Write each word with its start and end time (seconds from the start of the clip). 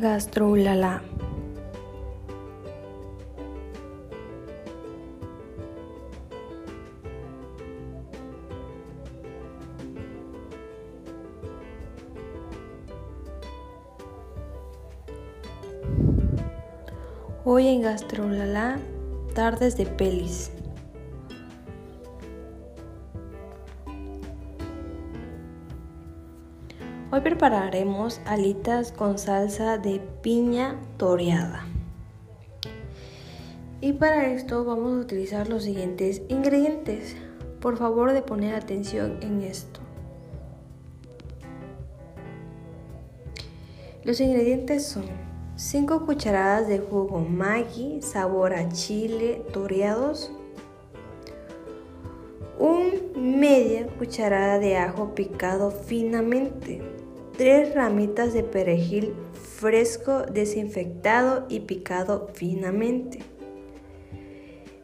Gastroulala. 0.00 1.02
Hoy 17.46 17.68
en 17.68 17.82
Gastrolala, 17.82 18.78
tardes 19.34 19.76
de 19.76 19.86
pelis. 19.86 20.53
Prepararemos 27.24 28.20
alitas 28.26 28.92
con 28.92 29.18
salsa 29.18 29.78
de 29.78 29.98
piña 30.20 30.78
toreada. 30.98 31.64
Y 33.80 33.94
para 33.94 34.30
esto 34.30 34.62
vamos 34.64 34.92
a 34.92 35.00
utilizar 35.00 35.48
los 35.48 35.64
siguientes 35.64 36.20
ingredientes. 36.28 37.16
Por 37.60 37.78
favor 37.78 38.12
de 38.12 38.20
poner 38.20 38.54
atención 38.54 39.18
en 39.22 39.40
esto. 39.40 39.80
Los 44.04 44.20
ingredientes 44.20 44.86
son 44.86 45.06
5 45.56 46.04
cucharadas 46.04 46.68
de 46.68 46.78
jugo 46.78 47.20
Maggi 47.20 48.02
sabor 48.02 48.52
a 48.52 48.68
chile 48.68 49.42
toreados, 49.50 50.30
un 52.58 53.40
media 53.40 53.86
cucharada 53.86 54.58
de 54.58 54.76
ajo 54.76 55.14
picado 55.14 55.70
finamente, 55.70 56.93
3 57.36 57.74
ramitas 57.74 58.32
de 58.32 58.44
perejil 58.44 59.12
fresco 59.56 60.22
desinfectado 60.22 61.46
y 61.48 61.60
picado 61.60 62.28
finamente, 62.32 63.18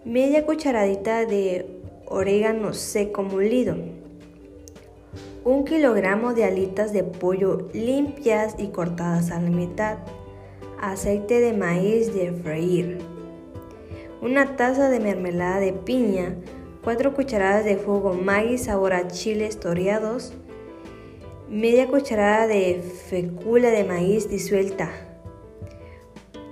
media 0.05 0.45
cucharadita 0.45 1.27
de 1.27 1.67
orégano 2.07 2.73
seco 2.73 3.23
molido, 3.23 3.77
un 5.45 5.65
kilogramo 5.65 6.35
de 6.35 6.45
alitas 6.45 6.93
de 6.93 7.05
pollo 7.05 7.69
limpias 7.73 8.57
y 8.59 8.69
cortadas 8.69 9.31
a 9.31 9.41
la 9.41 9.51
mitad, 9.51 9.99
aceite 10.81 11.39
de 11.39 11.53
maíz 11.53 12.13
de 12.13 12.33
freír, 12.33 12.99
una 14.23 14.57
taza 14.57 14.91
de 14.91 14.99
mermelada 14.99 15.61
de 15.61 15.73
piña, 15.73 16.35
4 16.83 17.15
cucharadas 17.15 17.65
de 17.65 17.77
jugo 17.77 18.15
maíz 18.15 18.65
sabor 18.65 18.93
a 18.93 19.07
chiles 19.07 19.61
toreados, 19.61 20.33
media 21.51 21.89
cucharada 21.89 22.47
de 22.47 22.81
fecula 22.81 23.71
de 23.71 23.83
maíz 23.83 24.29
disuelta, 24.29 24.89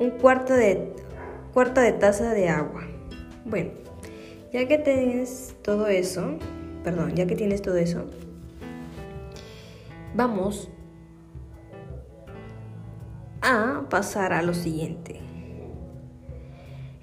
un 0.00 0.10
cuarto 0.10 0.54
de, 0.54 0.92
cuarto 1.54 1.80
de 1.80 1.92
taza 1.92 2.34
de 2.34 2.48
agua. 2.48 2.82
Bueno, 3.44 3.70
ya 4.52 4.66
que 4.66 4.76
tienes 4.78 5.54
todo 5.62 5.86
eso, 5.86 6.38
perdón, 6.82 7.14
ya 7.14 7.26
que 7.28 7.36
tienes 7.36 7.62
todo 7.62 7.76
eso, 7.76 8.06
vamos 10.16 10.68
a 13.40 13.84
pasar 13.88 14.32
a 14.32 14.42
lo 14.42 14.52
siguiente. 14.52 15.20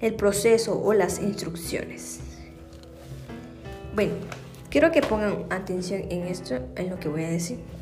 El 0.00 0.16
proceso 0.16 0.78
o 0.82 0.92
las 0.92 1.18
instrucciones. 1.18 2.20
Bueno, 3.94 4.12
quiero 4.68 4.92
que 4.92 5.00
pongan 5.00 5.46
atención 5.48 6.02
en 6.10 6.24
esto, 6.24 6.56
en 6.76 6.90
lo 6.90 7.00
que 7.00 7.08
voy 7.08 7.24
a 7.24 7.30
decir. 7.30 7.75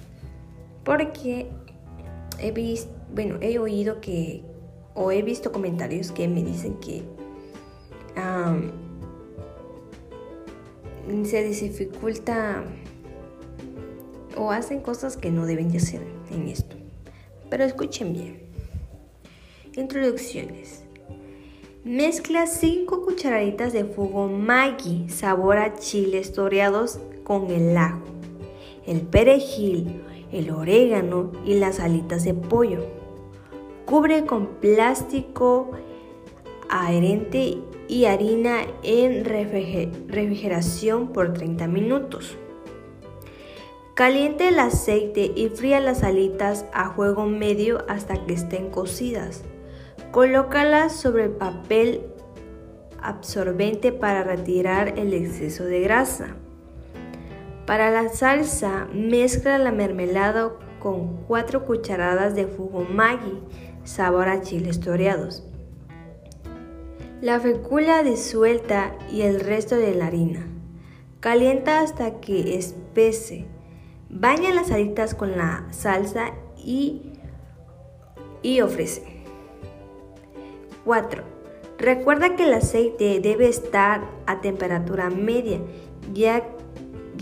Porque 0.85 1.49
he 2.39 2.53
visto, 2.53 2.93
bueno, 3.15 3.39
he 3.41 3.59
oído 3.59 4.01
que, 4.01 4.43
o 4.95 5.11
he 5.11 5.23
visto 5.23 5.51
comentarios 5.51 6.13
que 6.13 6.29
me 6.29 6.43
dicen 6.43 6.75
que 6.81 7.03
se 11.25 11.43
dificulta 11.43 12.65
o 14.37 14.51
hacen 14.51 14.81
cosas 14.81 15.17
que 15.17 15.31
no 15.31 15.47
deben 15.47 15.71
de 15.71 15.79
hacer 15.79 16.03
en 16.31 16.49
esto. 16.49 16.77
Pero 17.51 17.65
escuchen 17.65 18.13
bien. 18.13 18.43
Introducciones. 19.77 20.85
Mezcla 21.85 22.47
5 22.47 23.05
cucharaditas 23.05 23.73
de 23.73 23.83
jugo 23.85 24.29
Maggi 24.29 25.09
sabor 25.09 25.59
a 25.59 25.75
chiles 25.75 26.33
toreados 26.33 26.99
con 27.25 27.51
el 27.51 27.77
ajo, 27.77 28.05
el 28.87 29.03
perejil, 29.03 30.03
el 30.35 30.51
orégano 30.51 31.31
y 31.45 31.55
las 31.55 31.81
alitas 31.81 32.25
de 32.25 32.35
pollo. 32.35 32.85
Cubre 33.87 34.27
con 34.27 34.47
plástico 34.61 35.71
adherente 36.69 37.59
y 37.89 38.07
harina 38.07 38.63
en 38.83 39.25
refrigeración 39.25 41.13
por 41.13 41.33
30 41.33 41.69
minutos. 41.69 42.37
Caliente 43.95 44.49
el 44.49 44.59
aceite 44.59 45.31
y 45.37 45.51
fría 45.51 45.79
las 45.79 46.03
alitas 46.03 46.67
a 46.73 46.91
fuego 46.91 47.27
medio 47.27 47.85
hasta 47.89 48.27
que 48.27 48.35
estén 48.35 48.71
cocidas. 48.71 49.45
Colócalas 50.11 50.97
sobre 50.97 51.25
el 51.25 51.31
papel 51.31 52.03
absorbente 53.01 53.93
para 53.93 54.25
retirar 54.25 54.99
el 54.99 55.13
exceso 55.13 55.65
de 55.65 55.81
grasa. 55.81 56.35
Para 57.67 57.91
la 57.91 58.11
salsa, 58.11 58.89
mezcla 58.93 59.59
la 59.59 59.73
mermelada 59.73 60.53
con 60.81 61.25
4 61.27 61.65
cucharadas 61.65 62.35
de 62.35 62.45
jugo 62.45 62.85
Maggi, 62.85 63.41
sabor 63.85 64.29
a 64.29 64.43
chiles 64.43 64.81
toreados. 64.81 65.45
La 67.23 67.41
fecula 67.41 68.03
disuelta 68.03 68.93
y 69.11 69.23
el 69.23 69.41
resto 69.41 69.77
de 69.77 69.95
la 69.95 70.09
harina. 70.09 70.47
Calienta 71.21 71.81
hasta 71.81 72.21
que 72.21 72.59
espese. 72.59 73.47
Baña 74.11 74.53
las 74.53 74.71
alitas 74.71 75.15
con 75.15 75.39
la 75.39 75.67
salsa 75.71 76.33
y, 76.59 77.15
y 78.43 78.61
ofrece. 78.61 79.25
4. 80.85 81.23
Recuerda 81.79 82.37
que 82.37 82.45
el 82.45 82.53
aceite 82.53 83.21
debe 83.21 83.49
estar 83.49 84.03
a 84.27 84.43
temperatura 84.43 85.09
media, 85.09 85.61
ya, 86.13 86.45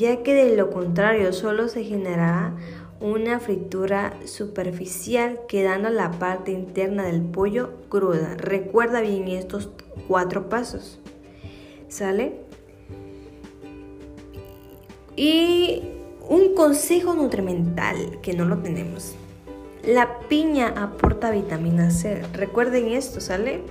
ya 0.02 0.24
que 0.24 0.34
de 0.34 0.56
lo 0.56 0.70
contrario 0.70 1.32
solo 1.32 1.68
se 1.68 1.84
generará 1.84 2.56
una 3.00 3.38
fritura 3.38 4.14
superficial 4.24 5.40
quedando 5.46 5.90
la 5.90 6.10
parte 6.10 6.50
interna 6.50 7.04
del 7.04 7.22
pollo 7.22 7.70
cruda. 7.88 8.34
Recuerda 8.36 9.00
bien 9.00 9.28
estos 9.28 9.70
cuatro 10.08 10.48
pasos. 10.48 10.98
¿Sale? 11.88 12.40
Y 15.14 15.82
un 16.28 16.54
consejo 16.54 17.14
nutrimental 17.14 18.20
que 18.22 18.32
no 18.32 18.44
lo 18.44 18.58
tenemos. 18.58 19.14
La 19.84 20.18
piña 20.28 20.68
aporta 20.76 21.30
vitamina 21.30 21.90
C. 21.92 22.22
Recuerden 22.32 22.88
esto, 22.88 23.20
¿sale? 23.20 23.62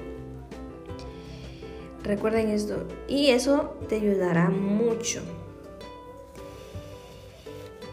Recuerden 2.03 2.49
esto. 2.49 2.85
Y 3.09 3.31
eso 3.31 3.75
te 3.89 3.95
ayudará 3.95 4.49
mucho. 4.49 5.21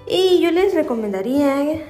Y 0.09 0.41
yo 0.41 0.51
les 0.51 0.75
recomendaría 0.75 1.83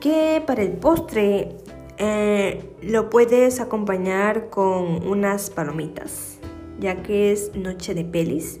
que 0.00 0.42
para 0.44 0.62
el 0.62 0.72
postre 0.72 1.56
eh, 1.98 2.68
lo 2.82 3.08
puedes 3.08 3.60
acompañar 3.60 4.50
con 4.50 5.06
unas 5.06 5.50
palomitas, 5.50 6.38
ya 6.80 7.02
que 7.02 7.30
es 7.30 7.54
noche 7.54 7.94
de 7.94 8.04
pelis. 8.04 8.60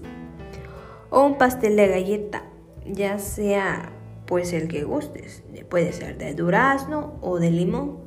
O 1.10 1.24
un 1.24 1.36
pastel 1.36 1.76
de 1.76 1.88
galleta, 1.88 2.44
ya 2.86 3.18
sea 3.18 3.92
pues 4.26 4.52
el 4.52 4.68
que 4.68 4.84
gustes. 4.84 5.42
Puede 5.68 5.92
ser 5.92 6.16
de 6.18 6.34
durazno 6.34 7.14
o 7.22 7.38
de 7.38 7.50
limón. 7.50 7.98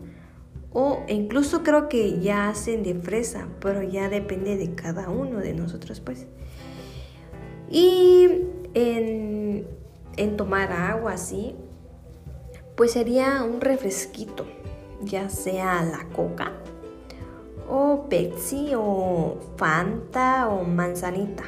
O 0.71 1.03
incluso 1.07 1.63
creo 1.63 1.89
que 1.89 2.19
ya 2.19 2.49
hacen 2.49 2.83
de 2.83 2.93
fresa, 2.93 3.47
pero 3.59 3.83
ya 3.83 4.07
depende 4.07 4.55
de 4.55 4.75
cada 4.75 5.09
uno 5.09 5.39
de 5.39 5.53
nosotros, 5.53 5.99
pues. 5.99 6.27
Y 7.69 8.27
en, 8.73 9.67
en 10.17 10.37
tomar 10.37 10.71
agua 10.71 11.13
así, 11.13 11.55
pues 12.75 12.91
sería 12.91 13.43
un 13.43 13.61
refresquito, 13.61 14.45
ya 15.01 15.29
sea 15.29 15.83
la 15.83 16.05
coca, 16.15 16.53
o 17.67 18.07
Pepsi, 18.09 18.71
o 18.75 19.37
Fanta, 19.57 20.47
o 20.49 20.63
manzanita. 20.63 21.43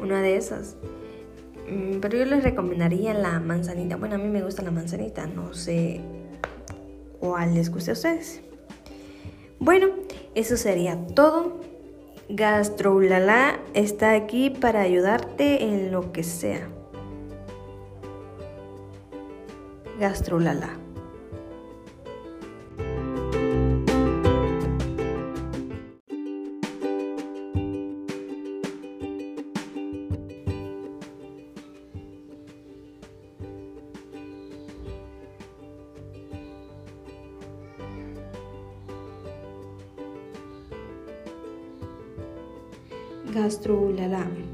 Una 0.00 0.22
de 0.22 0.36
esas. 0.36 0.76
Mm, 1.68 2.00
pero 2.00 2.18
yo 2.18 2.24
les 2.24 2.42
recomendaría 2.42 3.12
la 3.14 3.40
manzanita. 3.40 3.96
Bueno, 3.96 4.14
a 4.14 4.18
mí 4.18 4.28
me 4.28 4.42
gusta 4.42 4.62
la 4.62 4.70
manzanita, 4.70 5.26
no 5.26 5.52
sé 5.52 6.00
cuál 7.18 7.54
les 7.54 7.70
guste 7.70 7.90
a 7.90 7.94
ustedes. 7.94 8.40
Bueno, 9.58 9.88
eso 10.34 10.56
sería 10.56 10.96
todo. 11.14 11.60
Gastroulala 12.28 13.58
está 13.74 14.12
aquí 14.12 14.50
para 14.50 14.82
ayudarte 14.82 15.64
en 15.64 15.90
lo 15.90 16.12
que 16.12 16.22
sea. 16.22 16.68
Gastrolala. 20.00 20.80
Gastrolala. 43.34 44.49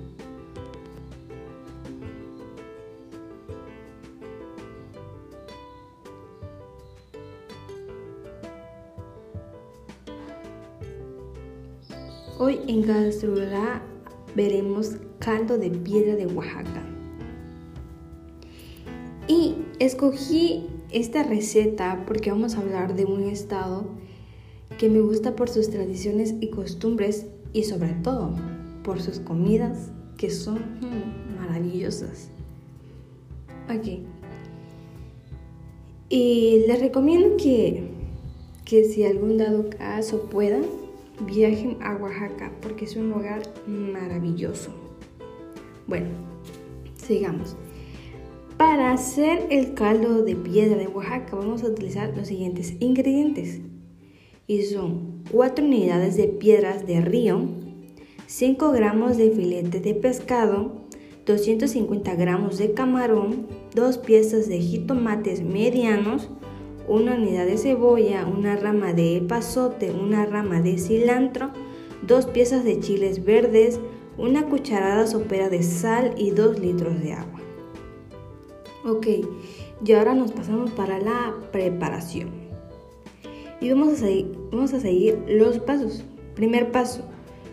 Hoy 12.38 12.60
en 12.66 12.82
Gastrolala 12.82 13.80
veremos 14.34 14.96
caldo 15.20 15.56
de 15.56 15.70
piedra 15.70 16.16
de 16.16 16.26
Oaxaca. 16.26 16.84
Y 19.26 19.54
escogí 19.78 20.66
esta 20.90 21.22
receta 21.22 22.04
porque 22.06 22.30
vamos 22.30 22.54
a 22.54 22.60
hablar 22.60 22.94
de 22.94 23.06
un 23.06 23.22
estado 23.22 23.86
que 24.76 24.90
me 24.90 25.00
gusta 25.00 25.34
por 25.34 25.48
sus 25.48 25.70
tradiciones 25.70 26.34
y 26.42 26.50
costumbres 26.50 27.24
y 27.54 27.62
sobre 27.62 27.94
todo 28.02 28.34
por 28.84 29.00
sus 29.00 29.18
comidas 29.18 29.90
que 30.18 30.28
son 30.28 30.60
maravillosas. 31.38 32.28
Ok. 33.74 34.00
Y 36.10 36.64
les 36.68 36.80
recomiendo 36.80 37.38
que, 37.38 37.88
que 38.66 38.84
si 38.84 39.04
algún 39.04 39.38
dado 39.38 39.70
caso 39.70 40.24
puedan, 40.24 40.64
viajen 41.20 41.78
a 41.80 41.96
Oaxaca 41.96 42.52
porque 42.60 42.84
es 42.84 42.96
un 42.96 43.10
lugar 43.10 43.42
maravilloso. 43.66 44.70
Bueno, 45.86 46.08
sigamos. 46.96 47.56
Para 48.56 48.92
hacer 48.92 49.46
el 49.50 49.74
caldo 49.74 50.22
de 50.22 50.34
piedra 50.34 50.76
de 50.76 50.88
Oaxaca 50.88 51.36
vamos 51.36 51.62
a 51.62 51.66
utilizar 51.66 52.16
los 52.16 52.28
siguientes 52.28 52.74
ingredientes. 52.80 53.60
Y 54.46 54.62
son 54.62 55.22
4 55.32 55.64
unidades 55.64 56.16
de 56.16 56.28
piedras 56.28 56.86
de 56.86 57.00
río, 57.00 57.40
5 58.26 58.70
gramos 58.70 59.16
de 59.16 59.30
filete 59.30 59.80
de 59.80 59.94
pescado, 59.94 60.86
250 61.26 62.14
gramos 62.14 62.56
de 62.56 62.72
camarón, 62.72 63.48
2 63.74 63.98
piezas 63.98 64.48
de 64.48 64.60
jitomates 64.60 65.42
medianos, 65.42 66.30
una 66.88 67.14
unidad 67.14 67.46
de 67.46 67.58
cebolla, 67.58 68.26
una 68.26 68.56
rama 68.56 68.92
de 68.92 69.16
epazote, 69.16 69.90
una 69.90 70.26
rama 70.26 70.60
de 70.60 70.78
cilantro, 70.78 71.50
dos 72.06 72.26
piezas 72.26 72.64
de 72.64 72.80
chiles 72.80 73.24
verdes, 73.24 73.80
una 74.18 74.46
cucharada 74.46 75.06
sopera 75.06 75.48
de 75.48 75.62
sal 75.62 76.14
y 76.16 76.30
2 76.30 76.58
litros 76.58 77.00
de 77.00 77.12
agua. 77.12 77.40
Ok, 78.84 79.06
y 79.84 79.92
ahora 79.92 80.14
nos 80.14 80.32
pasamos 80.32 80.70
para 80.70 80.98
la 80.98 81.34
preparación. 81.52 82.30
Y 83.60 83.70
vamos 83.70 84.02
a 84.72 84.80
seguir 84.80 85.18
los 85.28 85.58
pasos. 85.58 86.04
Primer 86.34 86.70
paso, 86.70 87.02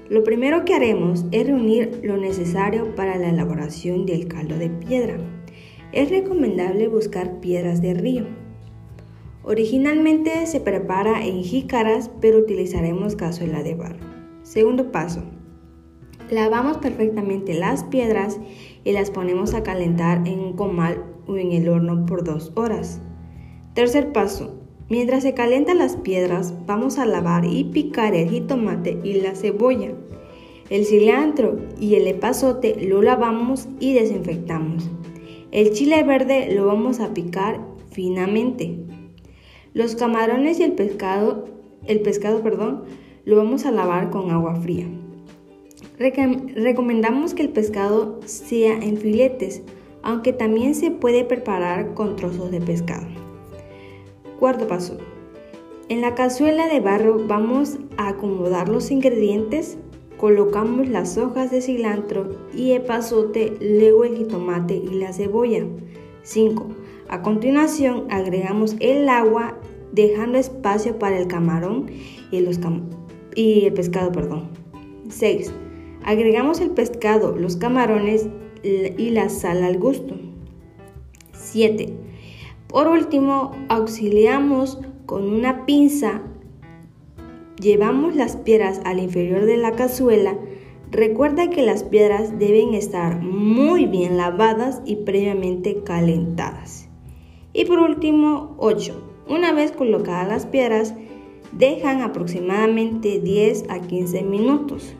lo 0.09 0.24
primero 0.24 0.65
que 0.65 0.74
haremos 0.74 1.25
es 1.31 1.47
reunir 1.47 2.01
lo 2.03 2.18
necesario 2.18 2.94
para 2.94 3.18
la 3.18 3.30
elaboración 3.30 4.06
del 4.06 4.27
caldo 4.27 4.57
de 4.57 4.69
piedra. 4.69 5.18
Es 5.91 6.09
recomendable 6.09 6.88
buscar 6.88 7.39
piedras 7.39 7.81
de 7.81 7.94
río. 7.94 8.43
Originalmente 9.45 10.45
se 10.48 10.62
prepara 10.62 11.25
en 11.25 11.44
jícaras, 11.44 12.10
pero 12.22 12.40
utilizaremos 12.40 13.18
cazuela 13.18 13.62
de 13.62 13.75
barro. 13.75 14.00
Segundo 14.44 14.92
paso. 14.92 15.24
Lavamos 16.30 16.78
perfectamente 16.78 17.54
las 17.54 17.84
piedras 17.84 18.40
y 18.86 18.94
las 18.94 19.12
ponemos 19.12 19.54
a 19.54 19.62
calentar 19.62 20.25
en 20.25 20.40
un 20.40 20.54
comal 20.54 21.04
o 21.28 21.36
en 21.36 21.51
el 21.51 21.68
horno 21.68 22.06
por 22.06 22.24
dos 22.24 22.54
horas. 22.56 23.01
Tercer 23.74 24.13
paso. 24.13 24.62
Mientras 24.90 25.24
se 25.24 25.34
calientan 25.34 25.78
las 25.78 25.98
piedras, 25.98 26.54
vamos 26.66 26.98
a 26.98 27.06
lavar 27.06 27.44
y 27.45 27.66
picar 27.66 28.16
el 28.16 28.30
jitomate 28.30 29.00
y 29.04 29.16
la 29.16 29.36
cebolla. 29.36 29.92
El 30.69 30.86
cilantro 30.86 31.57
y 31.80 31.95
el 31.95 32.07
epazote 32.07 32.78
lo 32.88 33.01
lavamos 33.01 33.68
y 33.80 33.94
desinfectamos. 33.94 34.90
El 35.51 35.72
chile 35.72 36.01
verde 36.04 36.54
lo 36.56 36.66
vamos 36.66 37.01
a 37.01 37.13
picar 37.13 37.60
finamente. 37.92 38.80
Los 39.74 39.96
camarones 39.96 40.60
y 40.60 40.64
el 40.64 40.74
pescado, 40.74 41.46
el 41.88 42.02
pescado, 42.02 42.44
perdón, 42.44 42.84
lo 43.25 43.38
vamos 43.38 43.66
a 43.66 43.72
lavar 43.72 44.12
con 44.12 44.30
agua 44.30 44.56
fría. 44.56 44.86
recomendamos 45.98 47.34
que 47.34 47.42
el 47.42 47.50
pescado 47.50 48.20
sea 48.25 48.74
en 48.75 48.98
filetes, 48.98 49.64
aunque 50.04 50.31
también 50.31 50.75
se 50.75 50.92
puede 50.92 51.24
preparar 51.24 51.96
con 51.96 52.16
trozos 52.16 52.52
de 52.52 52.62
pescado. 52.62 53.08
Cuarto 54.40 54.68
paso. 54.68 55.00
En 55.90 56.02
la 56.02 56.14
cazuela 56.14 56.68
de 56.68 56.80
barro 56.80 57.26
vamos 57.28 57.80
a 57.98 58.10
acomodar 58.10 58.69
los 58.69 58.92
ingredientes, 58.92 59.80
colocamos 60.18 60.88
las 60.88 61.18
hojas 61.18 61.50
de 61.50 61.62
cilantro 61.62 62.30
y 62.54 62.74
epazote, 62.74 63.58
luego 63.60 64.04
el 64.04 64.18
jitomate 64.18 64.76
y 64.76 65.00
la 65.00 65.14
cebolla. 65.14 65.66
5. 66.22 66.82
A 67.13 67.21
continuación 67.21 68.07
agregamos 68.10 68.75
el 68.80 69.07
agua 69.07 69.60
dejando 69.92 70.39
espacio 70.39 70.98
para 70.98 71.19
el 71.19 71.27
camarón 71.27 71.92
y, 72.31 72.38
el 72.38 73.74
pescado. 73.74 74.12
Perdón. 74.12 74.50
6. 75.10 75.54
Agregamos 76.04 76.60
el 76.60 76.71
pescado, 76.71 77.36
los 77.38 77.56
camarones 77.56 78.30
y 78.63 79.12
la 79.12 79.30
sal 79.30 79.62
al 79.63 79.77
gusto. 79.77 80.15
7. 81.33 81.94
Por 82.68 82.88
último, 82.88 83.51
auxiliamos 83.69 84.80
con 85.06 85.31
una 85.31 85.68
pinza, 85.68 86.24
llevamos 87.62 88.16
las 88.16 88.38
piedras 88.38 88.81
al 88.86 88.98
inferior 88.98 89.45
de 89.45 89.57
la 89.57 89.74
cazuela. 89.74 90.36
Recuerda 90.89 91.51
que 91.51 91.62
las 91.62 91.83
piedras 91.83 92.39
deben 92.39 92.73
estar 92.73 93.21
muy 93.21 93.85
bien 93.85 94.18
lavadas 94.18 94.81
y 94.83 94.95
previamente 94.95 95.83
calentadas. 95.83 96.90
Y 97.54 97.66
por 97.66 97.80
último, 97.80 98.56
8. 98.57 98.94
Una 99.30 99.54
vez 99.54 99.72
colocadas 99.72 100.28
las 100.28 100.45
piedras, 100.45 100.95
dejan 101.52 102.02
aproximadamente 102.02 103.19
10 103.19 103.66
a 103.69 103.80
15 103.80 104.24
minutos. 104.24 104.94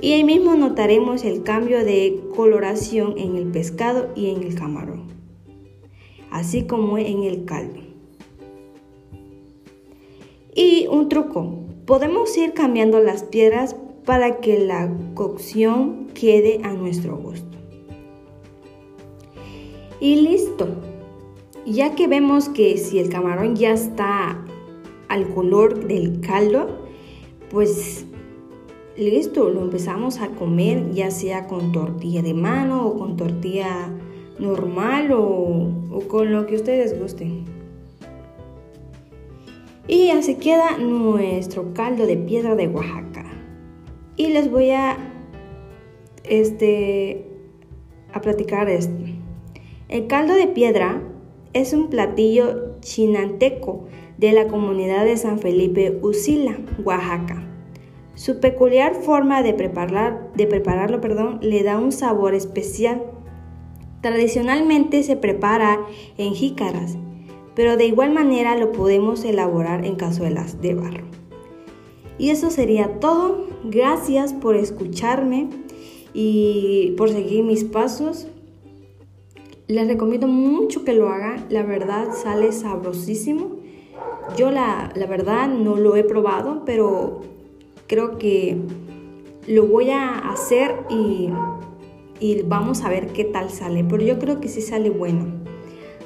Y 0.00 0.12
ahí 0.12 0.24
mismo 0.24 0.54
notaremos 0.54 1.24
el 1.24 1.42
cambio 1.42 1.84
de 1.84 2.20
coloración 2.34 3.18
en 3.18 3.36
el 3.36 3.46
pescado 3.46 4.10
y 4.14 4.30
en 4.30 4.42
el 4.42 4.54
camarón 4.54 5.16
así 6.36 6.64
como 6.64 6.98
en 6.98 7.22
el 7.22 7.46
caldo. 7.46 7.80
Y 10.54 10.86
un 10.86 11.08
truco, 11.08 11.60
podemos 11.86 12.36
ir 12.36 12.52
cambiando 12.52 13.00
las 13.00 13.22
piedras 13.22 13.76
para 14.04 14.40
que 14.40 14.58
la 14.58 14.94
cocción 15.14 16.08
quede 16.14 16.60
a 16.62 16.72
nuestro 16.72 17.16
gusto. 17.16 17.56
Y 19.98 20.16
listo. 20.16 20.68
Ya 21.66 21.96
que 21.96 22.06
vemos 22.06 22.48
que 22.48 22.78
si 22.78 23.00
el 23.00 23.08
camarón 23.08 23.56
ya 23.56 23.72
está 23.72 24.38
al 25.08 25.28
color 25.34 25.88
del 25.88 26.20
caldo, 26.20 26.78
pues 27.50 28.06
listo, 28.96 29.50
lo 29.50 29.62
empezamos 29.62 30.20
a 30.20 30.28
comer 30.28 30.92
ya 30.92 31.10
sea 31.10 31.48
con 31.48 31.72
tortilla 31.72 32.22
de 32.22 32.34
mano 32.34 32.86
o 32.86 32.96
con 32.96 33.16
tortilla 33.16 33.90
normal 34.38 35.10
o, 35.12 36.02
con 36.06 36.32
lo 36.32 36.46
que 36.46 36.54
ustedes 36.54 36.98
gusten. 37.00 37.44
Y 39.88 40.10
así 40.10 40.36
queda 40.36 40.78
nuestro 40.78 41.74
caldo 41.74 42.06
de 42.06 42.16
piedra 42.16 42.54
de 42.54 42.68
Oaxaca. 42.68 43.24
Y 44.16 44.28
les 44.28 44.50
voy 44.50 44.70
a 44.70 44.96
este 46.22 47.26
a 48.12 48.20
platicar 48.20 48.68
esto. 48.68 48.94
El 49.88 50.06
caldo 50.06 50.34
de 50.34 50.46
piedra 50.46 51.02
es 51.60 51.72
un 51.72 51.88
platillo 51.88 52.76
chinanteco 52.80 53.84
de 54.18 54.32
la 54.32 54.48
comunidad 54.48 55.04
de 55.04 55.16
San 55.16 55.38
Felipe 55.38 55.98
Usila, 56.02 56.58
Oaxaca. 56.84 57.42
Su 58.14 58.40
peculiar 58.40 58.94
forma 58.94 59.42
de, 59.42 59.52
preparar, 59.52 60.32
de 60.34 60.46
prepararlo 60.46 61.00
perdón, 61.00 61.38
le 61.42 61.62
da 61.62 61.78
un 61.78 61.92
sabor 61.92 62.34
especial 62.34 63.02
Tradicionalmente 64.06 65.02
se 65.02 65.16
prepara 65.16 65.80
en 66.16 66.32
jícaras, 66.32 66.96
pero 67.56 67.76
de 67.76 67.86
igual 67.86 68.12
manera 68.12 68.56
lo 68.56 68.70
podemos 68.70 69.24
elaborar 69.24 69.84
en 69.84 69.96
cazuelas 69.96 70.60
de 70.60 70.74
barro. 70.74 71.04
Y 72.16 72.30
eso 72.30 72.50
sería 72.50 73.00
todo. 73.00 73.46
Gracias 73.64 74.32
por 74.32 74.54
escucharme 74.54 75.48
y 76.14 76.94
por 76.96 77.10
seguir 77.10 77.42
mis 77.42 77.64
pasos. 77.64 78.28
Les 79.68 79.88
recomiendo 79.88 80.26
mucho 80.28 80.84
que 80.84 80.92
lo 80.92 81.08
hagan. 81.08 81.46
La 81.50 81.62
verdad 81.62 82.12
sale 82.12 82.52
sabrosísimo. 82.52 83.56
Yo 84.36 84.50
la, 84.50 84.92
la 84.94 85.06
verdad 85.06 85.48
no 85.48 85.76
lo 85.76 85.96
he 85.96 86.04
probado, 86.04 86.64
pero 86.64 87.22
creo 87.86 88.18
que 88.18 88.58
lo 89.46 89.66
voy 89.66 89.90
a 89.90 90.30
hacer 90.30 90.74
y 90.90 91.30
y 92.20 92.42
vamos 92.42 92.82
a 92.82 92.88
ver 92.88 93.08
qué 93.08 93.24
tal 93.24 93.50
sale. 93.50 93.84
Pero 93.84 94.02
yo 94.02 94.18
creo 94.18 94.40
que 94.40 94.48
sí 94.48 94.60
sale 94.60 94.90
bueno. 94.90 95.26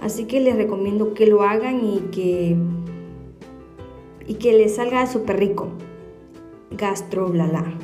Así 0.01 0.25
que 0.25 0.41
les 0.41 0.57
recomiendo 0.57 1.15
que 1.15 1.27
lo 1.27 1.43
hagan 1.43 1.85
y 1.85 1.99
que, 2.11 2.57
y 4.27 4.35
que 4.35 4.53
les 4.53 4.77
salga 4.77 5.07
súper 5.07 5.39
rico. 5.39 5.69
Gastro 6.71 7.29
blala. 7.29 7.75